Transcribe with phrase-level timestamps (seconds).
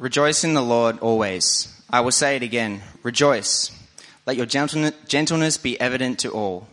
[0.00, 1.68] Rejoice in the Lord always.
[1.90, 3.70] I will say it again rejoice.
[4.24, 6.68] Let your gentleness be evident to all.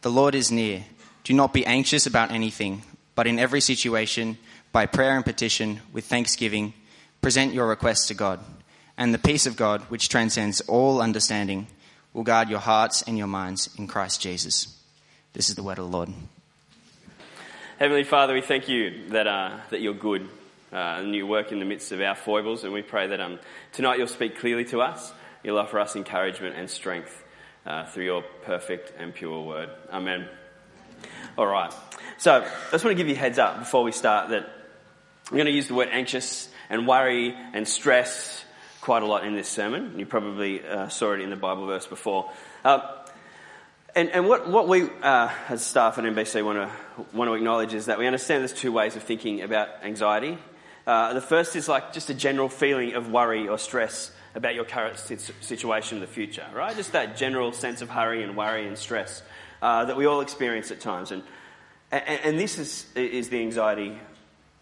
[0.00, 0.82] The Lord is near.
[1.22, 2.82] Do not be anxious about anything,
[3.14, 4.36] but in every situation,
[4.72, 6.74] by prayer and petition, with thanksgiving,
[7.20, 8.40] present your requests to God.
[8.98, 11.68] And the peace of God, which transcends all understanding,
[12.12, 14.76] will guard your hearts and your minds in Christ Jesus.
[15.34, 16.08] This is the word of the Lord.
[17.78, 20.28] Heavenly Father, we thank you that, uh, that you're good
[20.76, 23.38] and you work in the midst of our foibles, and we pray that um,
[23.72, 25.12] tonight you'll speak clearly to us.
[25.44, 27.22] You'll offer us encouragement and strength
[27.66, 29.70] uh, through your perfect and pure word.
[29.92, 30.28] Amen.
[31.36, 31.72] All right.
[32.18, 34.50] So, I just want to give you a heads up before we start that
[35.30, 38.44] I'm going to use the word anxious and worry and stress
[38.80, 39.98] quite a lot in this sermon.
[39.98, 42.30] You probably uh, saw it in the Bible verse before.
[42.64, 42.80] Uh,
[43.94, 47.74] and, and what, what we uh, as staff at NBC want to, want to acknowledge
[47.74, 50.38] is that we understand there's two ways of thinking about anxiety.
[50.86, 54.64] Uh, the first is like just a general feeling of worry or stress about your
[54.64, 56.74] current situation in the future, right?
[56.74, 59.22] Just that general sense of hurry and worry and stress
[59.60, 61.12] uh, that we all experience at times.
[61.12, 61.22] And,
[61.90, 63.96] and, and, this is, is the anxiety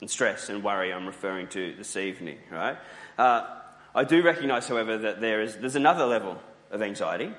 [0.00, 2.76] and stress and worry I'm referring to this evening, right?
[3.16, 3.46] Uh,
[3.94, 6.38] I do recognise, however, that there is, there's another level
[6.70, 7.32] of anxiety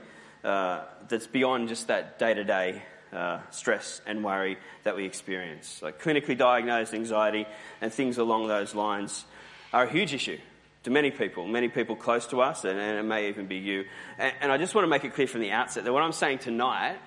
[0.44, 2.82] uh, that's beyond just that day to day
[3.14, 5.82] Uh, stress and worry that we experience.
[5.82, 7.46] Like clinically diagnosed anxiety
[7.82, 9.26] and things along those lines
[9.74, 10.38] are a huge issue
[10.84, 13.84] to many people, many people close to us, and, and it may even be you.
[14.18, 16.14] And, and I just want to make it clear from the outset that what I'm
[16.14, 16.98] saying tonight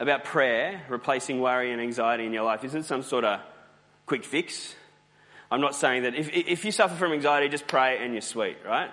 [0.00, 3.40] about prayer replacing worry and anxiety in your life isn't some sort of
[4.06, 4.74] quick fix.
[5.50, 8.56] I'm not saying that if, if you suffer from anxiety, just pray and you're sweet,
[8.64, 8.90] right?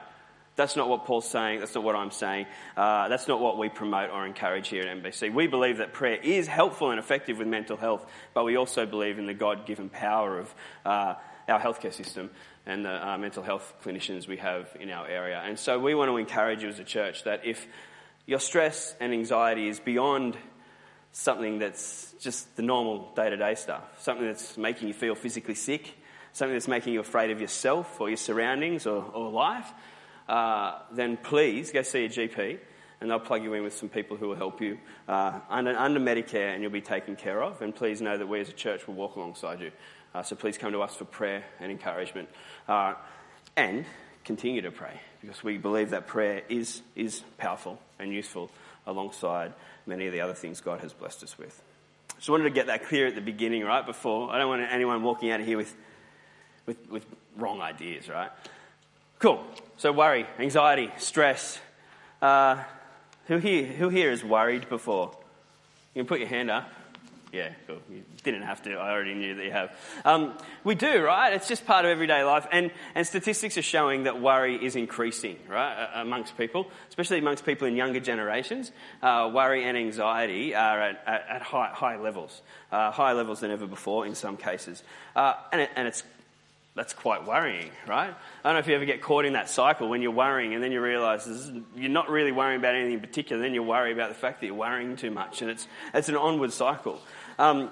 [0.59, 1.61] That's not what Paul's saying.
[1.61, 2.45] That's not what I'm saying.
[2.75, 5.33] Uh, that's not what we promote or encourage here at NBC.
[5.33, 9.19] We believe that prayer is helpful and effective with mental health, but we also believe
[9.19, 10.53] in the God given power of
[10.85, 11.15] uh,
[11.47, 12.29] our healthcare system
[12.65, 15.41] and the uh, mental health clinicians we have in our area.
[15.41, 17.65] And so we want to encourage you as a church that if
[18.25, 20.35] your stress and anxiety is beyond
[21.13, 25.55] something that's just the normal day to day stuff, something that's making you feel physically
[25.55, 25.95] sick,
[26.33, 29.71] something that's making you afraid of yourself or your surroundings or, or life,
[30.29, 32.59] uh, then please go see a GP
[33.01, 35.99] and they'll plug you in with some people who will help you uh, under, under,
[35.99, 37.61] Medicare and you'll be taken care of.
[37.61, 39.71] And please know that we as a church will walk alongside you.
[40.13, 42.29] Uh, so please come to us for prayer and encouragement.
[42.67, 42.93] Uh,
[43.55, 43.85] and
[44.23, 48.51] continue to pray because we believe that prayer is, is powerful and useful
[48.85, 49.53] alongside
[49.87, 51.59] many of the other things God has blessed us with.
[52.17, 53.85] Just wanted to get that clear at the beginning, right?
[53.85, 55.73] Before I don't want anyone walking out of here with,
[56.67, 58.29] with, with wrong ideas, right?
[59.19, 59.45] Cool.
[59.77, 61.59] So worry, anxiety, stress.
[62.21, 62.63] Uh,
[63.27, 65.11] who here, who here is worried before?
[65.93, 66.69] You can put your hand up.
[67.31, 67.77] Yeah, cool.
[67.91, 68.73] You didn't have to.
[68.73, 69.75] I already knew that you have.
[70.03, 71.33] Um, we do, right?
[71.33, 72.47] It's just part of everyday life.
[72.51, 77.67] And, and statistics are showing that worry is increasing, right, amongst people, especially amongst people
[77.67, 78.71] in younger generations.
[79.01, 82.41] Uh, worry and anxiety are at, at, at high, high levels,
[82.71, 84.81] uh, higher levels than ever before in some cases.
[85.15, 86.03] Uh, and, it, and it's
[86.79, 88.09] that's quite worrying, right?
[88.09, 90.63] I don't know if you ever get caught in that cycle when you're worrying and
[90.63, 91.27] then you realise
[91.75, 94.45] you're not really worrying about anything in particular, then you worry about the fact that
[94.45, 97.01] you're worrying too much, and it's, it's an onward cycle.
[97.37, 97.69] Um,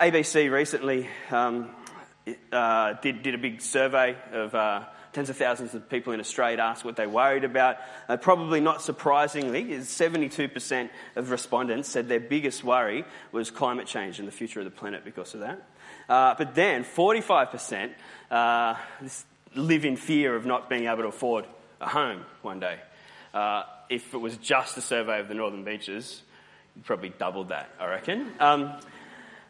[0.00, 1.68] ABC recently um,
[2.50, 6.56] uh, did, did a big survey of uh, tens of thousands of people in Australia
[6.56, 7.76] to ask what they worried about.
[8.08, 14.26] Uh, probably not surprisingly, 72% of respondents said their biggest worry was climate change and
[14.26, 15.68] the future of the planet because of that.
[16.08, 17.90] Uh, but then 45%
[18.30, 18.74] uh,
[19.54, 21.44] live in fear of not being able to afford
[21.80, 22.78] a home one day.
[23.34, 26.22] Uh, if it was just a survey of the northern beaches,
[26.74, 28.32] you'd probably doubled that, I reckon.
[28.40, 28.72] Um,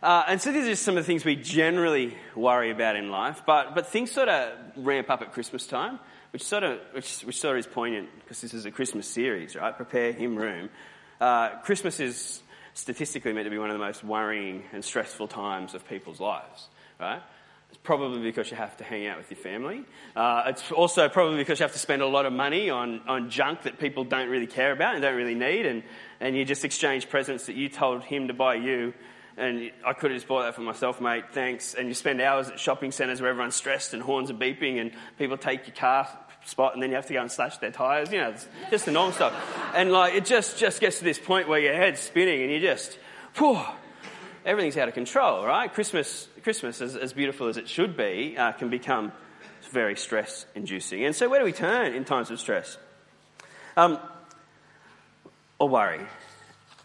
[0.03, 3.43] uh, and so these are some of the things we generally worry about in life,
[3.47, 5.99] but, but things sort of ramp up at Christmas time,
[6.33, 9.57] which sort of, which, which sort of is poignant because this is a Christmas series,
[9.57, 9.77] right?
[9.77, 10.71] Prepare Him Room.
[11.21, 12.43] Uh, Christmas is
[12.79, 16.69] statistically meant to be one of the most worrying and stressful times of people's lives,
[17.01, 17.21] right?
[17.71, 19.85] It's probably because you have to hang out with your family.
[20.15, 23.31] Uh, it's also probably because you have to spend a lot of money on, on
[23.31, 25.83] junk that people don't really care about and don't really need, and,
[26.21, 28.95] and you just exchange presents that you told him to buy you,
[29.37, 31.75] and I could have just bought that for myself, mate, thanks.
[31.75, 34.93] And you spend hours at shopping centres where everyone's stressed and horns are beeping, and
[35.19, 36.09] people take your car
[36.49, 38.11] spot, and then you have to go and slash their tyres.
[38.11, 38.35] You know,
[38.71, 39.35] just the normal stuff.
[39.75, 42.61] And like, it just, just gets to this point where your head's spinning, and you
[42.61, 42.99] just,
[43.37, 43.61] whew,
[44.45, 45.73] everything's out of control, right?
[45.73, 49.13] Christmas, Christmas as, as beautiful as it should be, uh, can become
[49.71, 51.05] very stress inducing.
[51.05, 52.79] And so, where do we turn in times of stress?
[53.77, 53.99] Um,
[55.59, 56.01] or worry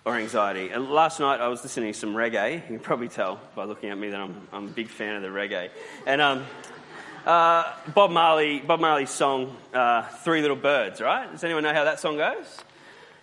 [0.05, 0.69] or anxiety.
[0.69, 2.55] And last night I was listening to some reggae.
[2.55, 5.21] You can probably tell by looking at me that I'm, I'm a big fan of
[5.21, 5.69] the reggae.
[6.05, 6.45] And um,
[7.25, 11.31] Uh, Bob Marley, Bob Marley's song, uh, Three Little Birds, right?
[11.31, 12.57] Does anyone know how that song goes?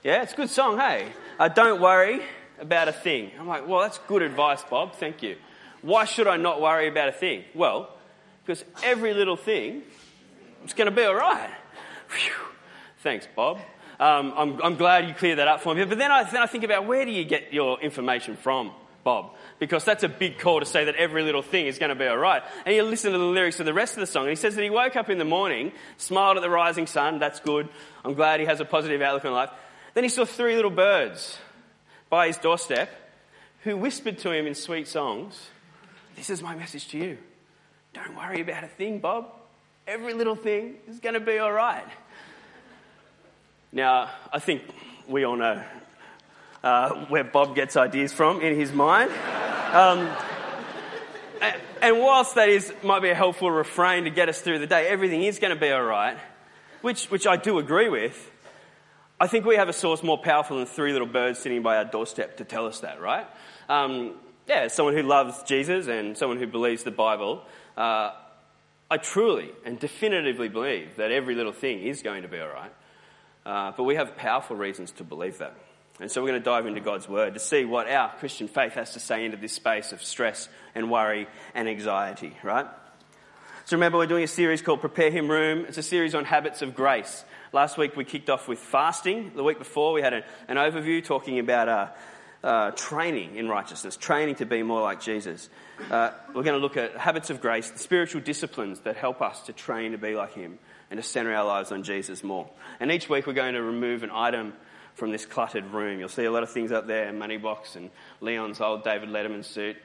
[0.03, 1.09] Yeah, it's a good song, hey?
[1.39, 2.23] Uh, don't worry
[2.59, 3.31] about a thing.
[3.39, 5.37] I'm like, well, that's good advice, Bob, thank you.
[5.83, 7.45] Why should I not worry about a thing?
[7.55, 7.95] Well,
[8.43, 9.83] because every little thing
[10.65, 11.51] is going to be all right.
[12.09, 12.33] Whew.
[13.03, 13.59] Thanks, Bob.
[13.99, 15.85] Um, I'm, I'm, glad you cleared that up for me.
[15.85, 19.35] But then I, then I think about where do you get your information from, Bob?
[19.59, 22.07] Because that's a big call to say that every little thing is going to be
[22.07, 22.43] all right.
[22.67, 24.55] And you listen to the lyrics of the rest of the song, and he says
[24.57, 27.19] that he woke up in the morning, smiled at the rising sun.
[27.19, 27.69] That's good.
[28.05, 29.51] I'm glad he has a positive outlook on life.
[29.95, 31.39] Then he saw three little birds
[32.09, 32.91] by his doorstep
[33.63, 35.49] who whispered to him in sweet songs,
[36.17, 37.19] This is my message to you.
[37.93, 39.27] Don't worry about a thing, Bob.
[39.87, 41.87] Every little thing is going to be all right.
[43.73, 44.63] Now, I think
[45.09, 45.63] we all know
[46.63, 49.11] uh, where Bob gets ideas from in his mind.
[49.73, 50.09] Um,
[51.83, 54.87] and whilst that is might be a helpful refrain to get us through the day,
[54.89, 56.19] everything is going to be all right,
[56.83, 58.31] which, which I do agree with.
[59.19, 61.85] I think we have a source more powerful than three little birds sitting by our
[61.85, 63.27] doorstep to tell us that, right?
[63.69, 64.15] Um,
[64.49, 67.43] yeah, someone who loves Jesus and someone who believes the Bible.
[67.77, 68.13] Uh,
[68.91, 72.73] I truly and definitively believe that every little thing is going to be all right.
[73.47, 75.55] Uh, but we have powerful reasons to believe that.
[76.01, 78.73] And so we're going to dive into God's Word to see what our Christian faith
[78.73, 82.67] has to say into this space of stress and worry and anxiety, right?
[83.67, 85.67] So remember, we're doing a series called Prepare Him Room.
[85.69, 87.23] It's a series on habits of grace.
[87.53, 89.33] Last week we kicked off with fasting.
[89.37, 91.89] The week before we had an, an overview talking about uh,
[92.43, 95.51] uh, training in righteousness, training to be more like Jesus.
[95.91, 99.43] Uh, we're going to look at habits of grace, the spiritual disciplines that help us
[99.43, 100.59] to train to be like Him
[100.91, 102.49] and to center our lives on Jesus more.
[102.81, 104.55] And each week we're going to remove an item
[104.95, 105.99] from this cluttered room.
[105.99, 107.91] You'll see a lot of things up there money box and
[108.21, 109.77] Leon's old David Letterman suit.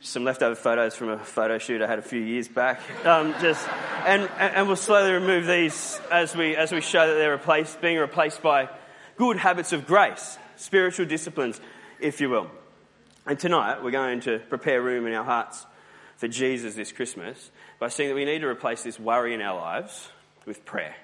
[0.00, 2.80] Some leftover photos from a photo shoot I had a few years back.
[3.04, 3.66] Um, just,
[4.04, 7.98] and, and we'll slowly remove these as we, as we show that they're replaced, being
[7.98, 8.68] replaced by
[9.16, 11.60] good habits of grace, spiritual disciplines,
[11.98, 12.50] if you will.
[13.24, 15.66] And tonight we're going to prepare room in our hearts
[16.16, 19.56] for Jesus this Christmas by seeing that we need to replace this worry in our
[19.56, 20.08] lives
[20.44, 20.94] with prayer.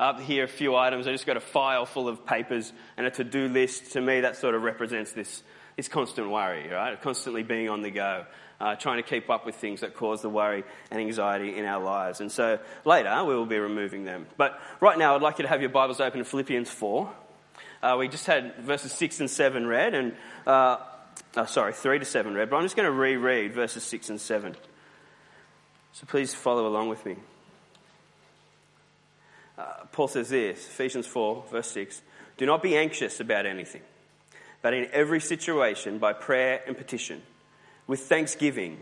[0.00, 1.08] Up here, a few items.
[1.08, 3.92] I just got a file full of papers and a to do list.
[3.92, 5.42] To me, that sort of represents this,
[5.76, 7.00] this constant worry, right?
[7.02, 8.24] Constantly being on the go,
[8.60, 10.62] uh, trying to keep up with things that cause the worry
[10.92, 12.20] and anxiety in our lives.
[12.20, 14.28] And so later, we will be removing them.
[14.36, 17.12] But right now, I'd like you to have your Bibles open to Philippians 4.
[17.82, 20.14] Uh, we just had verses 6 and 7 read, and,
[20.46, 20.76] uh,
[21.36, 24.20] oh, sorry, 3 to 7 read, but I'm just going to reread verses 6 and
[24.20, 24.56] 7.
[25.92, 27.16] So please follow along with me.
[29.58, 32.00] Uh, Paul says this, Ephesians 4, verse 6
[32.36, 33.82] Do not be anxious about anything,
[34.62, 37.22] but in every situation, by prayer and petition,
[37.88, 38.78] with thanksgiving,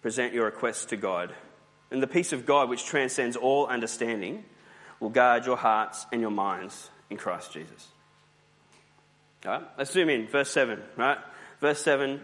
[0.00, 1.34] present your requests to God.
[1.90, 4.44] And the peace of God, which transcends all understanding,
[5.00, 7.88] will guard your hearts and your minds in Christ Jesus.
[9.44, 10.28] All right, let's zoom in.
[10.28, 11.18] Verse 7, right?
[11.60, 12.20] Verse 7,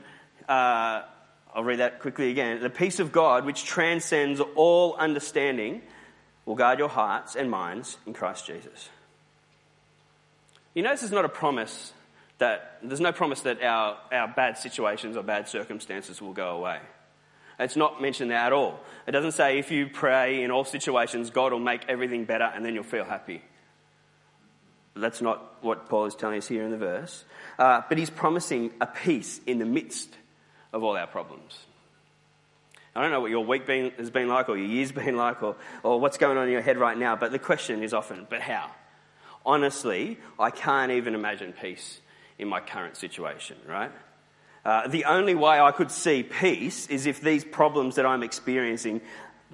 [0.49, 1.03] uh,
[1.53, 2.61] I'll read that quickly again.
[2.61, 5.83] The peace of God, which transcends all understanding,
[6.49, 8.89] will guard your hearts and minds in Christ Jesus.
[10.73, 11.93] You this is not a promise
[12.39, 16.79] that, there's no promise that our, our bad situations or bad circumstances will go away.
[17.59, 18.81] It's not mentioned there at all.
[19.07, 22.65] It doesn't say if you pray in all situations, God will make everything better and
[22.65, 23.43] then you'll feel happy.
[24.97, 27.25] That's not what Paul is telling us here in the verse.
[27.59, 30.09] Uh, but he's promising a peace in the midst
[30.73, 31.59] of all our problems.
[32.95, 35.43] I don't know what your week been, has been like or your year's been like
[35.43, 38.27] or, or what's going on in your head right now, but the question is often,
[38.29, 38.71] but how?
[39.45, 42.01] Honestly, I can't even imagine peace
[42.39, 43.91] in my current situation, right?
[44.65, 49.01] Uh, the only way I could see peace is if these problems that I'm experiencing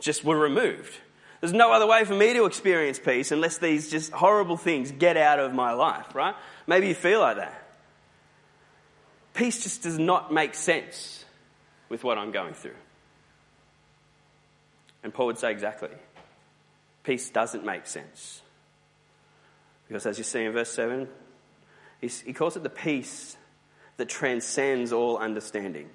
[0.01, 0.93] just were removed.
[1.41, 5.17] There's no other way for me to experience peace unless these just horrible things get
[5.17, 6.35] out of my life, right?
[6.67, 7.61] Maybe you feel like that.
[9.35, 11.25] Peace just does not make sense
[11.89, 12.77] with what I'm going through.
[15.05, 15.91] And Paul would say exactly.
[17.05, 18.41] Peace doesn't make sense.
[19.87, 21.07] Because as you see in verse 7,
[22.01, 23.37] he calls it the peace
[23.99, 25.91] that transcends all understanding.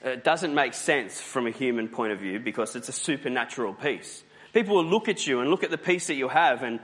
[0.00, 4.22] It doesn't make sense from a human point of view because it's a supernatural peace.
[4.52, 6.80] People will look at you and look at the peace that you have and,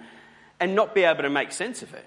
[0.59, 2.07] and not be able to make sense of it.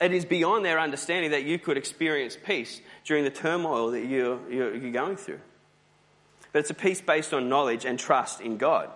[0.00, 4.40] It is beyond their understanding that you could experience peace during the turmoil that you're,
[4.50, 5.40] you're, you're going through
[6.52, 8.90] but it's a peace based on knowledge and trust in God.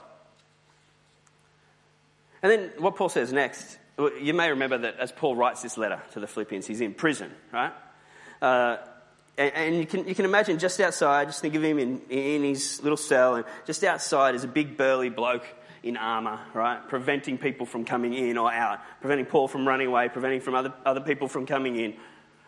[2.43, 3.79] And then what Paul says next,
[4.21, 7.31] you may remember that as Paul writes this letter to the Philippians, he's in prison,
[7.53, 7.73] right?
[8.43, 8.77] Uh,
[9.39, 12.43] and, and you, can, you can imagine just outside, just think of him in, in
[12.43, 15.47] his little cell, and just outside is a big burly bloke
[15.83, 16.87] in armour, right?
[16.89, 20.73] Preventing people from coming in or out, preventing Paul from running away, preventing from other,
[20.85, 21.95] other people from coming in.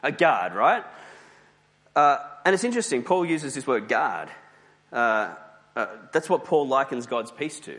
[0.02, 0.84] A guard, right?
[1.94, 4.28] Uh, and it's interesting, Paul uses this word guard.
[4.92, 5.34] Uh,
[5.74, 7.78] uh, that's what Paul likens God's peace to.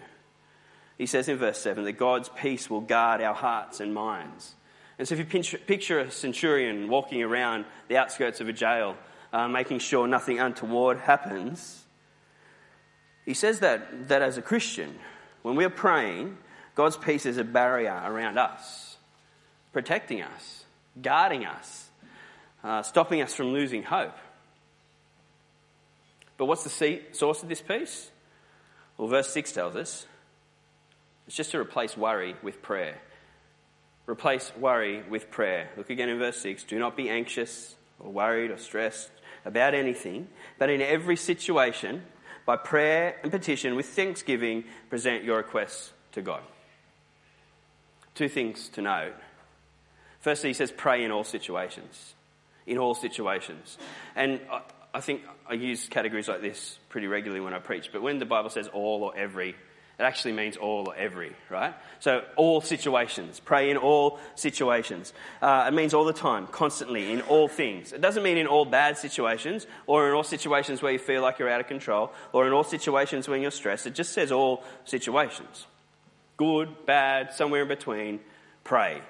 [0.97, 4.55] He says in verse 7 that God's peace will guard our hearts and minds.
[4.97, 8.97] And so if you picture a centurion walking around the outskirts of a jail,
[9.31, 11.85] uh, making sure nothing untoward happens,
[13.25, 14.97] he says that, that as a Christian,
[15.43, 16.37] when we're praying,
[16.75, 18.97] God's peace is a barrier around us,
[19.73, 20.65] protecting us,
[21.01, 21.89] guarding us,
[22.63, 24.17] uh, stopping us from losing hope.
[26.37, 28.11] But what's the source of this peace?
[28.97, 30.05] Well, verse 6 tells us
[31.27, 32.99] it's just to replace worry with prayer.
[34.07, 35.69] Replace worry with prayer.
[35.75, 36.63] Look again in verse 6.
[36.63, 39.09] Do not be anxious or worried or stressed
[39.45, 40.27] about anything,
[40.57, 42.03] but in every situation,
[42.45, 46.41] by prayer and petition with thanksgiving, present your requests to God.
[48.15, 49.13] Two things to note.
[50.21, 52.15] Firstly, he says, pray in all situations.
[52.65, 53.77] In all situations.
[54.15, 54.61] And uh,
[54.97, 58.25] I think I use categories like this pretty regularly when I preach, but when the
[58.25, 61.75] Bible says all or every, it actually means all or every, right?
[61.99, 63.39] So all situations.
[63.39, 65.13] Pray in all situations.
[65.39, 67.93] Uh, it means all the time, constantly, in all things.
[67.93, 71.37] It doesn't mean in all bad situations, or in all situations where you feel like
[71.37, 73.85] you're out of control, or in all situations when you're stressed.
[73.85, 75.67] It just says all situations.
[76.37, 78.19] Good, bad, somewhere in between.
[78.63, 79.01] Pray.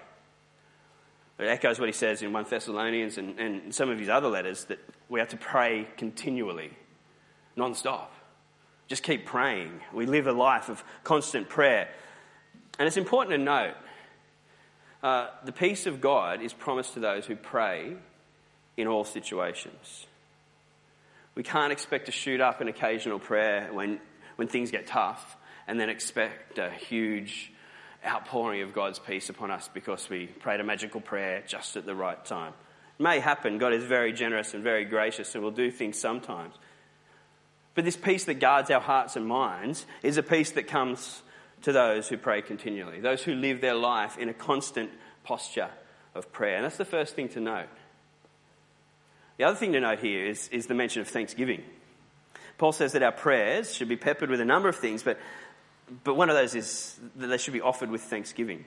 [1.40, 4.66] It echoes what he says in 1 Thessalonians and, and some of his other letters
[4.66, 6.72] that we have to pray continually,
[7.56, 8.14] non stop.
[8.88, 9.82] Just keep praying.
[9.94, 11.90] We live a life of constant prayer.
[12.80, 13.76] And it's important to note
[15.04, 17.96] uh, the peace of God is promised to those who pray
[18.78, 20.08] in all situations.
[21.36, 24.00] We can't expect to shoot up an occasional prayer when,
[24.38, 27.52] when things get tough and then expect a huge
[28.06, 31.96] outpouring of God's peace upon us because we prayed a magical prayer just at the
[31.96, 32.54] right time.
[33.00, 33.58] It may happen.
[33.58, 36.56] God is very generous and very gracious and will do things sometimes.
[37.76, 41.22] But this peace that guards our hearts and minds is a peace that comes
[41.64, 44.90] to those who pray continually, those who live their life in a constant
[45.24, 45.70] posture
[46.16, 46.56] of prayer.
[46.56, 47.68] And that's the first thing to note.
[49.38, 51.64] The other thing to note here is, is the mention of thanksgiving.
[52.58, 55.20] Paul says that our prayers should be peppered with a number of things, but,
[56.04, 58.66] but one of those is that they should be offered with thanksgiving.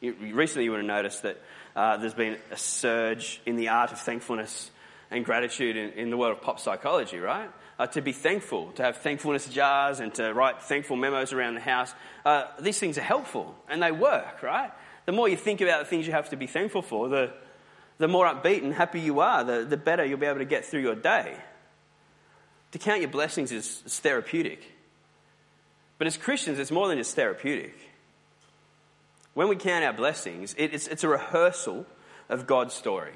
[0.00, 1.40] Recently, you would have noticed that
[1.76, 4.70] uh, there's been a surge in the art of thankfulness
[5.10, 7.50] and gratitude in, in the world of pop psychology, right?
[7.80, 11.62] uh, to be thankful, to have thankfulness jars and to write thankful memos around the
[11.62, 11.94] house.
[12.26, 14.70] Uh, these things are helpful and they work, right?
[15.06, 17.32] The more you think about the things you have to be thankful for, the,
[17.96, 20.66] the more upbeat and happy you are, the, the better you'll be able to get
[20.66, 21.34] through your day.
[22.72, 24.62] To count your blessings is, is therapeutic.
[26.00, 27.74] But as Christians, it's more than just therapeutic.
[29.34, 31.86] When we count our blessings, it, it's, it's a rehearsal
[32.28, 33.12] of God's story.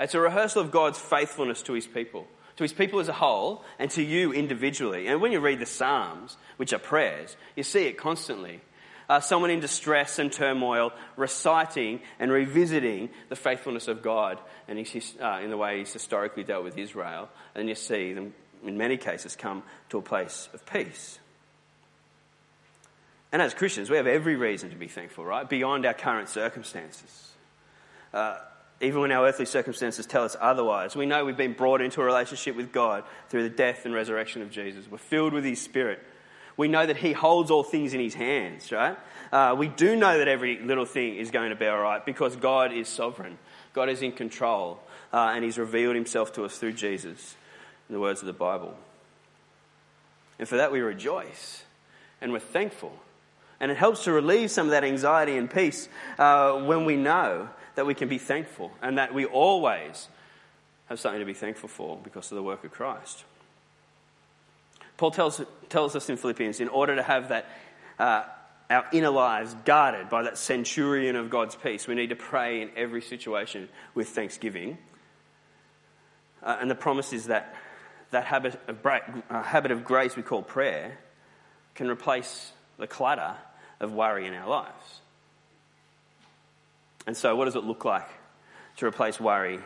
[0.00, 2.26] It's a rehearsal of God's faithfulness to his people
[2.60, 5.06] to his people as a whole, and to you individually.
[5.06, 8.60] And when you read the Psalms, which are prayers, you see it constantly.
[9.08, 14.38] Uh, someone in distress and turmoil reciting and revisiting the faithfulness of God
[14.68, 17.30] and his, uh, in the way he's historically dealt with Israel.
[17.54, 21.18] And you see them, in many cases, come to a place of peace.
[23.32, 25.48] And as Christians, we have every reason to be thankful, right?
[25.48, 27.30] Beyond our current circumstances.
[28.12, 28.38] Uh,
[28.80, 30.96] even when our earthly circumstances tell us otherwise.
[30.96, 34.42] We know we've been brought into a relationship with God through the death and resurrection
[34.42, 34.90] of Jesus.
[34.90, 36.00] We're filled with His Spirit.
[36.56, 38.96] We know that He holds all things in His hands, right?
[39.30, 42.36] Uh, we do know that every little thing is going to be all right because
[42.36, 43.38] God is sovereign.
[43.74, 44.80] God is in control,
[45.12, 47.36] uh, and He's revealed Himself to us through Jesus,
[47.88, 48.74] in the words of the Bible.
[50.38, 51.64] And for that we rejoice
[52.20, 52.98] and we're thankful.
[53.60, 55.88] And it helps to relieve some of that anxiety and peace
[56.18, 60.08] uh, when we know that we can be thankful and that we always
[60.88, 63.24] have something to be thankful for because of the work of Christ.
[64.96, 67.48] Paul tells, tells us in Philippians in order to have that,
[67.98, 68.24] uh,
[68.68, 72.70] our inner lives guarded by that centurion of God's peace, we need to pray in
[72.76, 74.78] every situation with thanksgiving.
[76.42, 77.54] Uh, and the promise is that
[78.10, 80.98] that habit of, uh, habit of grace we call prayer
[81.74, 83.36] can replace the clutter
[83.80, 85.00] of worry in our lives.
[87.06, 88.08] And so, what does it look like
[88.76, 89.58] to replace worry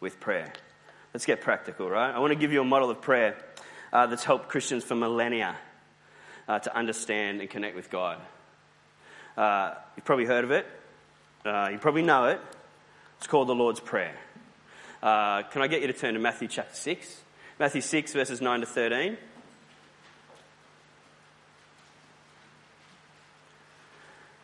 [0.00, 0.52] with prayer?
[1.14, 2.14] Let's get practical, right?
[2.14, 3.36] I want to give you a model of prayer
[3.92, 5.56] uh, that's helped Christians for millennia
[6.48, 8.20] uh, to understand and connect with God.
[9.36, 10.66] Uh, you've probably heard of it,
[11.44, 12.40] uh, you probably know it.
[13.18, 14.14] It's called the Lord's Prayer.
[15.02, 17.20] Uh, can I get you to turn to Matthew chapter 6?
[17.58, 19.16] Matthew 6, verses 9 to 13.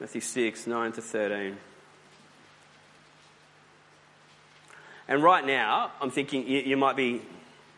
[0.03, 1.57] Matthew 6, 9 to 13.
[5.07, 7.23] And right now, I'm thinking you, you might be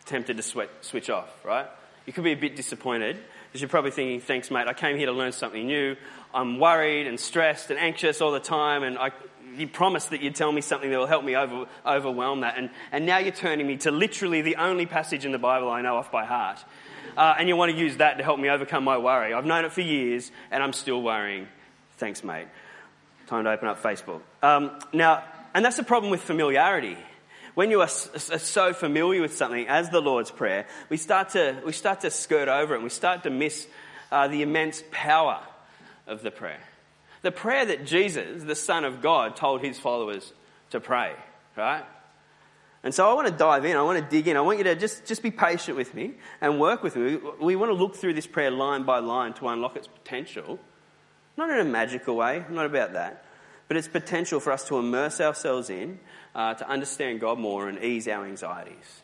[0.05, 1.67] tempted to sweat, switch off, right?
[2.07, 5.05] You could be a bit disappointed because you're probably thinking, thanks, mate, I came here
[5.05, 5.97] to learn something new.
[6.33, 9.11] I'm worried and stressed and anxious all the time, and I,
[9.55, 12.57] you promised that you'd tell me something that will help me over, overwhelm that.
[12.57, 15.83] And, and now you're turning me to literally the only passage in the Bible I
[15.83, 16.57] know off by heart.
[17.15, 19.31] Uh, and you want to use that to help me overcome my worry.
[19.31, 21.49] I've known it for years, and I'm still worrying.
[21.97, 22.47] Thanks, mate.
[23.27, 24.21] Time to open up Facebook.
[24.43, 25.23] Um, now,
[25.53, 26.97] and that's the problem with familiarity.
[27.53, 31.71] When you are so familiar with something as the Lord's Prayer, we start to, we
[31.71, 33.65] start to skirt over it and we start to miss
[34.11, 35.41] uh, the immense power
[36.05, 36.59] of the prayer.
[37.21, 40.33] The prayer that Jesus, the Son of God, told his followers
[40.71, 41.13] to pray,
[41.55, 41.85] right?
[42.83, 43.77] And so I want to dive in.
[43.77, 44.37] I want to dig in.
[44.37, 47.17] I want you to just, just be patient with me and work with me.
[47.41, 50.59] We want to look through this prayer line by line to unlock its potential.
[51.37, 53.25] Not in a magical way, not about that.
[53.67, 55.99] But its potential for us to immerse ourselves in
[56.33, 59.01] uh, to understand God more and ease our anxieties.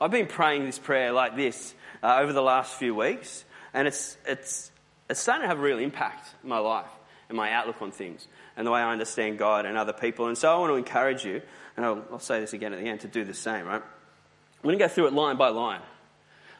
[0.00, 4.16] I've been praying this prayer like this uh, over the last few weeks, and it's,
[4.26, 4.70] it's,
[5.08, 6.90] it's starting to have a real impact in my life
[7.28, 8.26] and my outlook on things
[8.56, 10.26] and the way I understand God and other people.
[10.26, 11.40] And so I want to encourage you,
[11.76, 13.82] and I'll, I'll say this again at the end, to do the same, right?
[14.62, 15.80] We're going to go through it line by line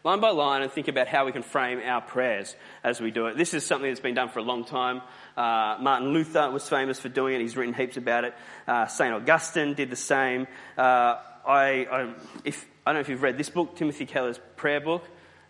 [0.05, 3.27] line by line and think about how we can frame our prayers as we do
[3.27, 3.39] it.
[3.39, 5.01] This is something that's been done for a long time.
[5.35, 7.41] Uh, Martin Luther was famous for doing it.
[7.41, 8.35] He's written heaps about it.
[8.69, 9.15] Uh, St.
[9.15, 10.47] Augustine did the same.
[10.77, 14.81] Uh, I, I, if, I don't know if you've read this book, Timothy Keller's prayer
[14.81, 15.05] book.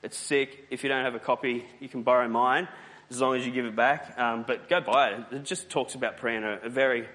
[0.04, 0.66] It's sick.
[0.70, 2.68] If you don't have a copy, you can borrow mine
[3.10, 4.16] as long as you give it back.
[4.16, 5.24] Um, but go buy it.
[5.32, 7.08] It just talks about prayer in a, a very,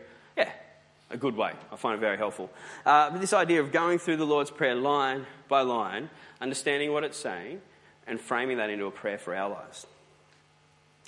[1.10, 1.54] a good way.
[1.72, 2.50] I find it very helpful.
[2.86, 7.04] Uh, but this idea of going through the Lord's Prayer line by line, understanding what
[7.04, 7.62] it's saying,
[8.08, 9.88] and framing that into a prayer for our lives.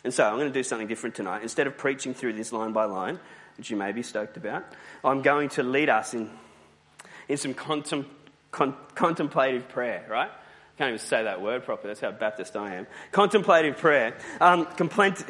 [0.03, 1.43] And so I'm going to do something different tonight.
[1.43, 3.19] Instead of preaching through this line by line,
[3.57, 4.65] which you may be stoked about,
[5.03, 6.29] I'm going to lead us in,
[7.29, 8.05] in some contem,
[8.49, 10.29] con, contemplative prayer, right?
[10.29, 11.89] I can't even say that word properly.
[11.89, 12.87] That's how Baptist I am.
[13.11, 14.15] Contemplative prayer.
[14.39, 15.27] Um, can't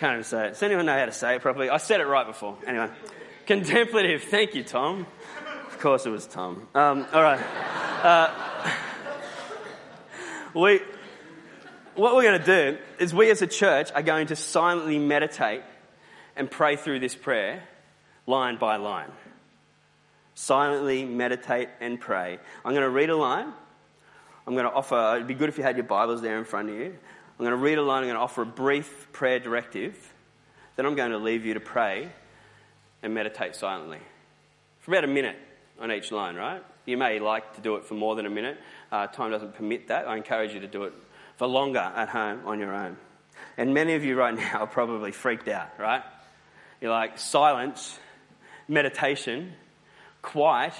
[0.00, 0.50] even say it.
[0.50, 1.68] Does anyone know how to say it properly?
[1.68, 2.56] I said it right before.
[2.66, 2.88] Anyway.
[3.46, 4.24] Contemplative.
[4.24, 5.06] Thank you, Tom.
[5.68, 6.66] Of course it was Tom.
[6.74, 7.40] Um, all right.
[8.02, 8.72] Uh,
[10.52, 10.80] we,
[11.94, 15.62] what we're going to do is we as a church are going to silently meditate
[16.34, 17.62] and pray through this prayer
[18.26, 19.12] line by line.
[20.34, 22.40] Silently meditate and pray.
[22.64, 23.52] I'm going to read a line.
[24.44, 26.68] I'm going to offer, it'd be good if you had your Bibles there in front
[26.68, 26.86] of you.
[26.86, 28.02] I'm going to read a line.
[28.02, 30.12] I'm going to offer a brief prayer directive.
[30.74, 32.10] Then I'm going to leave you to pray
[33.02, 34.00] and meditate silently
[34.80, 35.36] for about a minute
[35.80, 36.62] on each line, right?
[36.84, 38.58] You may like to do it for more than a minute.
[38.90, 40.06] Uh, time doesn't permit that.
[40.06, 40.92] I encourage you to do it
[41.36, 42.96] for longer at home on your own.
[43.58, 46.02] And many of you right now are probably freaked out, right?
[46.80, 47.98] You're like, silence,
[48.68, 49.52] meditation,
[50.22, 50.74] quiet.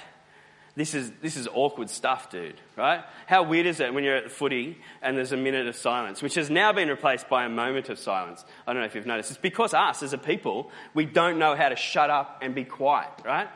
[0.76, 3.02] This is, this is awkward stuff, dude, right?
[3.26, 6.20] How weird is it when you're at the footy and there's a minute of silence,
[6.20, 8.44] which has now been replaced by a moment of silence?
[8.66, 9.30] I don't know if you've noticed.
[9.30, 12.64] It's because us, as a people, we don't know how to shut up and be
[12.64, 13.48] quiet, right?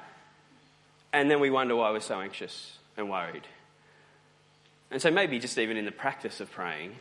[1.12, 3.46] And then we wonder why we're so anxious and worried.
[4.90, 6.96] And so maybe just even in the practice of praying,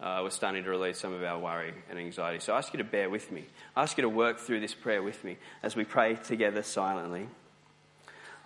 [0.00, 2.40] uh, we're starting to release some of our worry and anxiety.
[2.40, 3.44] So I ask you to bear with me.
[3.76, 7.28] I ask you to work through this prayer with me as we pray together silently.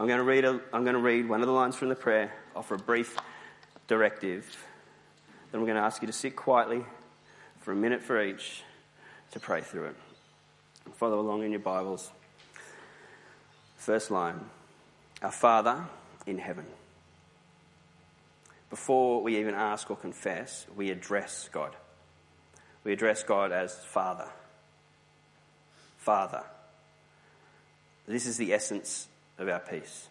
[0.01, 1.95] I'm going to read, a, I'm going to read one of the lines from the
[1.95, 3.19] prayer, offer a brief
[3.87, 4.47] directive.
[5.53, 6.87] Then I'm going to ask you to sit quietly
[7.59, 8.63] for a minute for each
[9.33, 9.97] to pray through it.
[10.95, 12.11] Follow along in your Bibles.
[13.77, 14.41] First line
[15.21, 15.85] Our Father
[16.27, 16.65] in heaven.
[18.71, 21.77] Before we even ask or confess, we address God.
[22.85, 24.31] We address God as Father.
[25.99, 26.45] Father.
[28.07, 29.07] This is the essence
[29.41, 30.09] of our peace.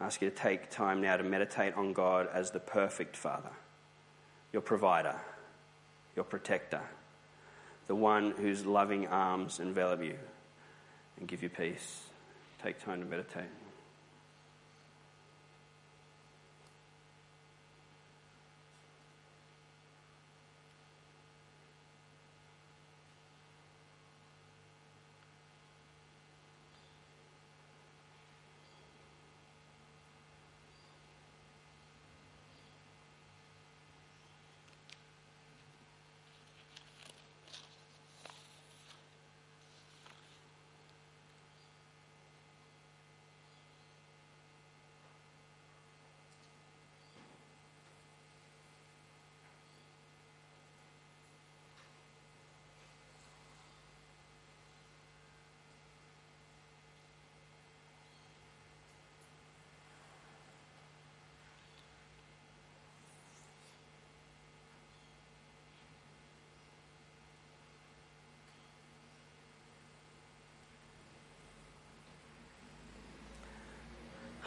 [0.00, 3.52] I ask you to take time now to meditate on God as the perfect Father,
[4.52, 5.16] your provider,
[6.16, 6.82] your protector,
[7.86, 10.18] the one whose loving arms envelop you
[11.18, 12.04] and give you peace
[12.64, 13.63] take time to meditate.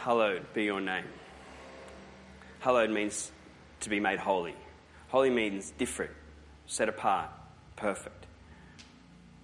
[0.08, 1.04] Hallowed be your name.
[2.60, 3.30] Hallowed means
[3.80, 4.54] to be made holy.
[5.08, 6.12] Holy means different,
[6.66, 7.28] set apart,
[7.76, 8.24] perfect.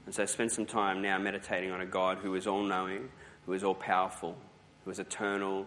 [0.06, 3.10] And so spend some time now meditating on a God who is all knowing,
[3.44, 4.38] who is all powerful,
[4.86, 5.66] who is eternal,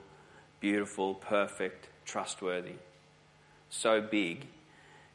[0.62, 2.78] beautiful, perfect, trustworthy,
[3.70, 4.48] so big,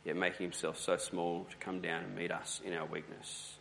[0.05, 3.57] yet making himself so small to come down and meet us in our weakness.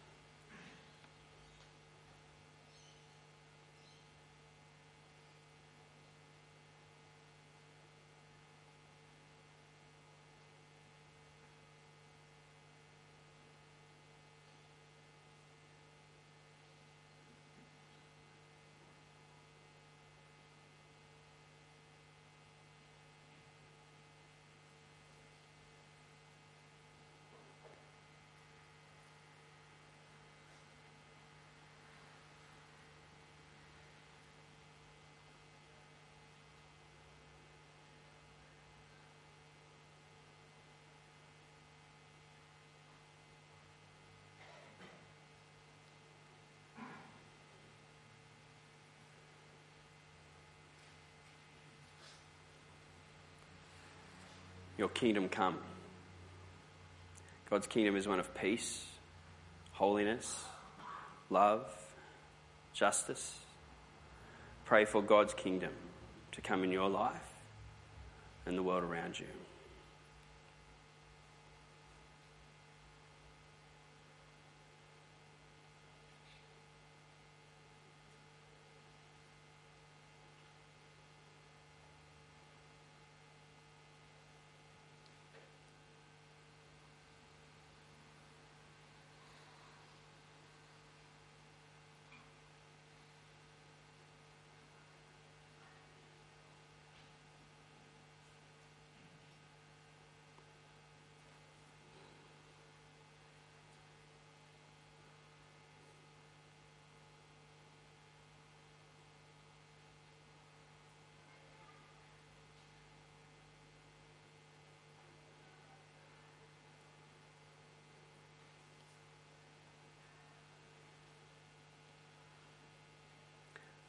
[54.82, 55.60] Your kingdom come.
[57.52, 58.84] God's kingdom is one of peace,
[59.74, 60.44] holiness,
[61.30, 61.68] love,
[62.74, 63.38] justice.
[64.66, 65.70] Pray for God's kingdom
[66.32, 67.14] to come in your life
[68.48, 69.28] and the world around you.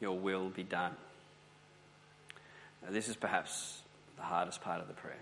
[0.02, 0.96] Your will be done.
[2.82, 3.80] Now, this is perhaps
[4.16, 5.14] the hardest part of the prayer.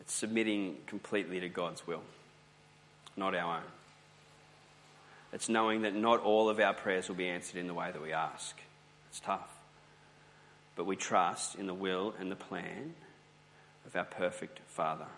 [0.00, 2.02] It's submitting completely to God's will,
[3.16, 3.64] not our own.
[5.32, 8.00] It's knowing that not all of our prayers will be answered in the way that
[8.00, 8.56] we ask.
[9.10, 9.48] It's tough.
[10.76, 12.94] But we trust in the will and the plan
[13.84, 15.08] of our perfect Father.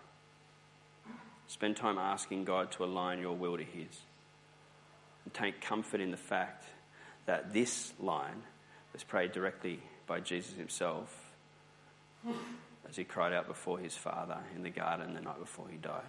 [1.47, 4.01] Spend time asking God to align your will to His.
[5.25, 6.65] And take comfort in the fact
[7.25, 8.43] that this line
[8.93, 11.33] was prayed directly by Jesus himself
[12.87, 16.03] as he cried out before his Father in the garden the night before he died.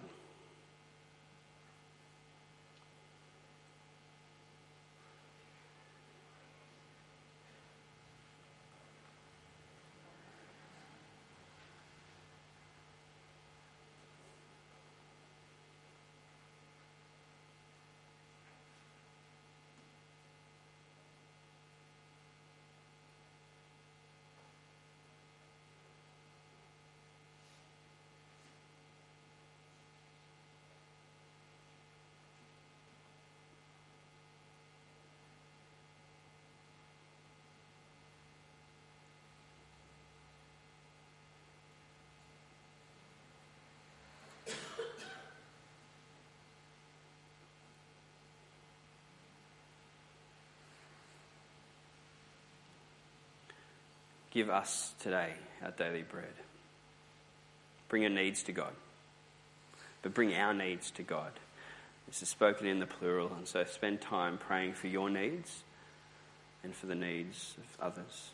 [54.37, 56.35] Give us today our daily bread.
[57.89, 58.71] Bring your needs to God,
[60.03, 61.31] but bring our needs to God.
[62.05, 65.63] This is spoken in the plural, and so spend time praying for your needs
[66.63, 68.29] and for the needs of others.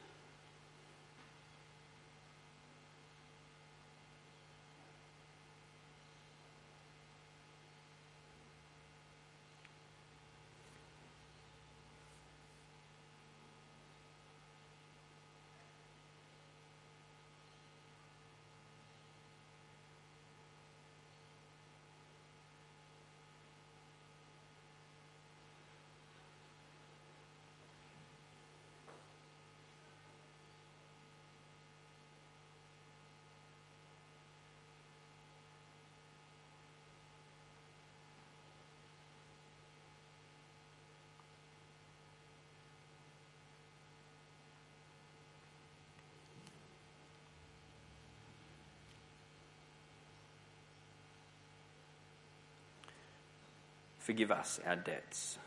[54.03, 55.37] Forgive us our debts.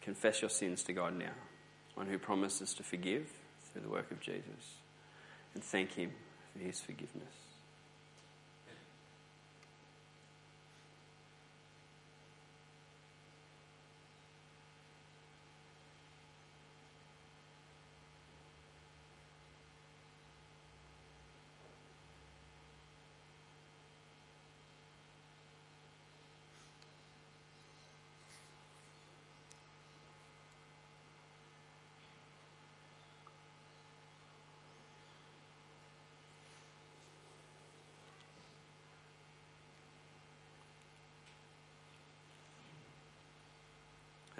[0.00, 1.32] Confess your sins to God now,
[1.96, 3.28] one who promises to forgive
[3.64, 4.76] through the work of Jesus,
[5.52, 6.12] and thank Him
[6.52, 7.49] for His forgiveness.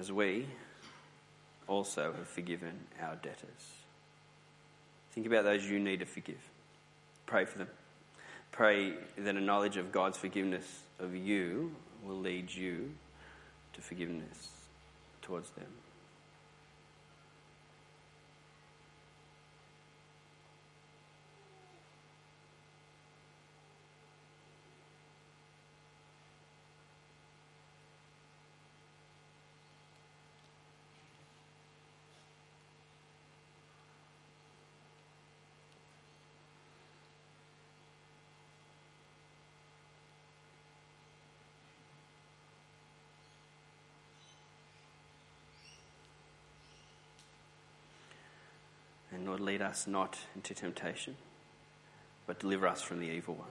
[0.00, 0.46] As we
[1.68, 3.68] also have forgiven our debtors.
[5.12, 6.40] Think about those you need to forgive.
[7.26, 7.68] Pray for them.
[8.50, 10.64] Pray that a knowledge of God's forgiveness
[10.98, 12.90] of you will lead you
[13.74, 14.48] to forgiveness
[15.20, 15.66] towards them.
[49.30, 51.14] Lord, lead us not into temptation,
[52.26, 53.46] but deliver us from the evil one.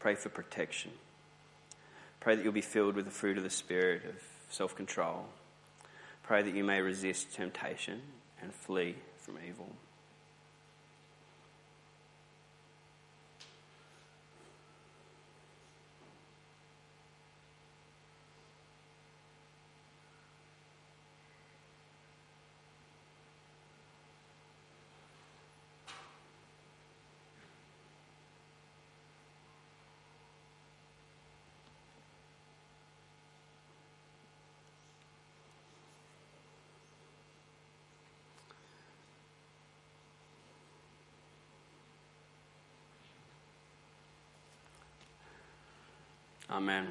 [0.00, 0.90] Pray for protection.
[2.20, 4.16] Pray that you'll be filled with the fruit of the Spirit of
[4.50, 5.28] self control.
[6.24, 8.02] Pray that you may resist temptation
[8.42, 9.70] and flee from evil.
[46.52, 46.86] Amen.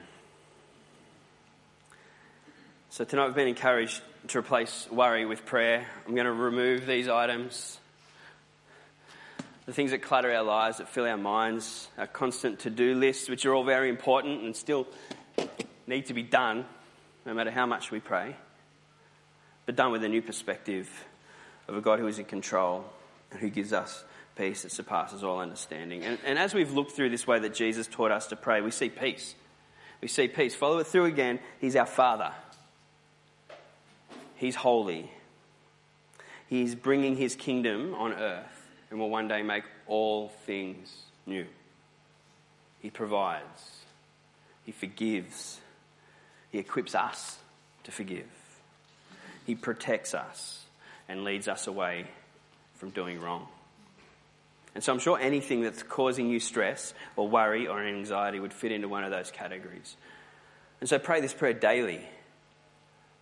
[2.89, 5.85] So tonight we've been encouraged to replace worry with prayer.
[6.07, 7.79] I'm going to remove these items.
[9.67, 13.29] The things that clutter our lives, that fill our minds, our constant to do lists,
[13.29, 14.87] which are all very important and still
[15.85, 16.65] need to be done,
[17.27, 18.35] no matter how much we pray,
[19.67, 20.89] but done with a new perspective
[21.67, 22.83] of a God who is in control
[23.29, 24.03] and who gives us
[24.35, 26.03] peace that surpasses all understanding.
[26.03, 28.71] And, and as we've looked through this way that Jesus taught us to pray, we
[28.71, 29.35] see peace
[30.01, 30.55] we see peace.
[30.55, 31.39] Follow it through again.
[31.59, 32.31] He's our Father.
[34.35, 35.09] He's holy.
[36.47, 40.91] He's bringing his kingdom on earth and will one day make all things
[41.25, 41.45] new.
[42.81, 43.81] He provides.
[44.65, 45.59] He forgives.
[46.51, 47.37] He equips us
[47.83, 48.25] to forgive.
[49.45, 50.65] He protects us
[51.07, 52.07] and leads us away
[52.75, 53.47] from doing wrong.
[54.73, 58.71] And so I'm sure anything that's causing you stress or worry or anxiety would fit
[58.71, 59.97] into one of those categories.
[60.79, 62.01] And so pray this prayer daily,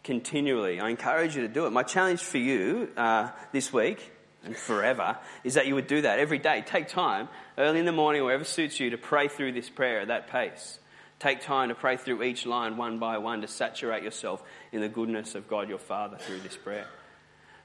[0.03, 0.79] continually.
[0.79, 1.71] I encourage you to do it.
[1.71, 4.11] My challenge for you uh, this week
[4.45, 6.63] and forever is that you would do that every day.
[6.65, 10.09] Take time early in the morning, wherever suits you, to pray through this prayer at
[10.09, 10.79] that pace.
[11.17, 14.87] Take time to pray through each line one by one to saturate yourself in the
[14.87, 16.85] goodness of God your Father through this prayer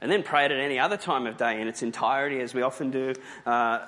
[0.05, 2.61] and then pray it at any other time of day in its entirety, as we
[2.61, 3.15] often do.
[3.47, 3.79] Uh,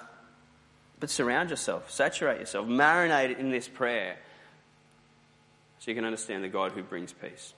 [0.99, 4.17] but surround yourself, saturate yourself, marinate in this prayer
[5.79, 7.53] so you can understand the God who brings peace.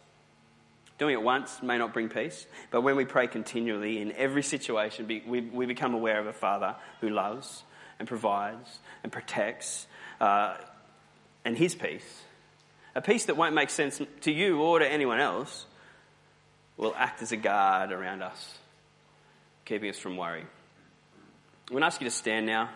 [0.99, 5.07] Doing it once may not bring peace, but when we pray continually in every situation,
[5.07, 7.63] we, become aware of a Father who loves
[8.01, 9.87] and provides and protects,
[10.21, 10.57] uh,
[11.45, 12.23] and His peace,
[12.97, 15.65] a peace that won't make sense to you or to anyone else,
[16.79, 18.57] will act as a guard around us,
[19.67, 20.41] keeping us from worry.
[20.41, 22.71] I'm going to ask you to stand now.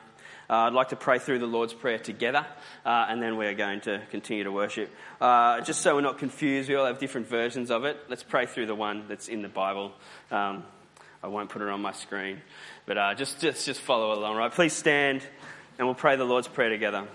[0.51, 2.45] Uh, I'd like to pray through the Lord's Prayer together,
[2.85, 4.91] uh, and then we're going to continue to worship.
[5.19, 7.97] Uh, just so we're not confused, we all have different versions of it.
[8.11, 9.93] Let's pray through the one that's in the Bible.
[10.31, 10.65] Um,
[11.23, 12.43] I won't put it on my screen,
[12.85, 14.53] but uh, just, just, just follow along, right?
[14.53, 15.23] Please stand,
[15.79, 17.07] and we'll pray the Lord's Prayer together.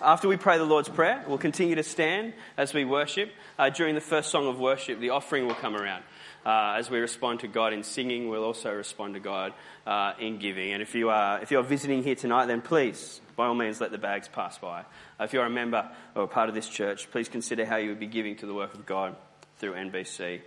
[0.00, 3.32] After we pray the Lord's Prayer, we'll continue to stand as we worship.
[3.58, 6.04] Uh, during the first song of worship, the offering will come around.
[6.46, 9.54] Uh, as we respond to God in singing, we'll also respond to God
[9.88, 10.72] uh, in giving.
[10.72, 13.90] And if you are if you're visiting here tonight, then please, by all means, let
[13.90, 14.82] the bags pass by.
[15.18, 17.88] Uh, if you're a member or a part of this church, please consider how you
[17.88, 19.16] would be giving to the work of God
[19.58, 20.42] through NBC.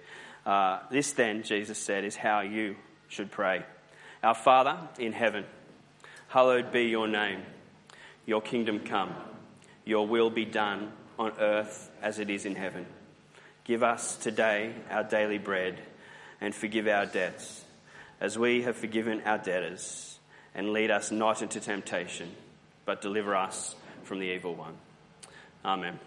[0.45, 2.77] Uh, this, then, Jesus said, is how you
[3.09, 3.65] should pray.
[4.23, 5.43] Our Father in heaven,
[6.29, 7.41] hallowed be your name.
[8.25, 9.13] Your kingdom come.
[9.91, 12.85] Your will be done on earth as it is in heaven.
[13.65, 15.81] Give us today our daily bread
[16.39, 17.65] and forgive our debts
[18.21, 20.17] as we have forgiven our debtors.
[20.55, 22.31] And lead us not into temptation,
[22.85, 24.77] but deliver us from the evil one.
[25.65, 25.99] Amen.